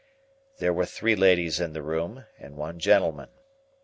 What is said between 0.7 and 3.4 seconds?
were three ladies in the room and one gentleman.